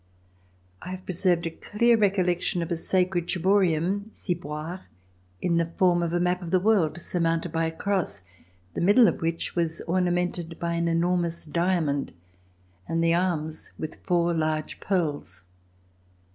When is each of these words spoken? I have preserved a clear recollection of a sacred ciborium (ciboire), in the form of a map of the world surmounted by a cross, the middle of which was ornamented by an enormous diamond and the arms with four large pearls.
I 0.81 0.89
have 0.89 1.05
preserved 1.05 1.45
a 1.45 1.51
clear 1.51 1.95
recollection 1.95 2.63
of 2.63 2.71
a 2.71 2.75
sacred 2.75 3.27
ciborium 3.27 4.09
(ciboire), 4.11 4.87
in 5.43 5.57
the 5.57 5.67
form 5.77 6.01
of 6.01 6.11
a 6.11 6.19
map 6.19 6.41
of 6.41 6.49
the 6.49 6.59
world 6.59 6.99
surmounted 6.99 7.51
by 7.51 7.65
a 7.67 7.71
cross, 7.71 8.23
the 8.73 8.81
middle 8.81 9.07
of 9.07 9.21
which 9.21 9.55
was 9.55 9.79
ornamented 9.81 10.57
by 10.59 10.73
an 10.73 10.87
enormous 10.87 11.45
diamond 11.45 12.13
and 12.87 13.03
the 13.03 13.13
arms 13.13 13.73
with 13.77 13.97
four 14.03 14.33
large 14.33 14.79
pearls. 14.79 15.43